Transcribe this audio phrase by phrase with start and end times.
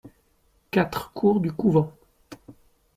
[0.71, 1.91] quatre cour du Couvent